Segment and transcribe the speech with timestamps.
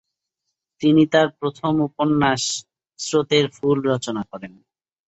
[0.81, 2.43] তিনি তার প্রথম উপন্যাস
[2.99, 4.53] 'স্রোতের ফুল' রচনা করেন।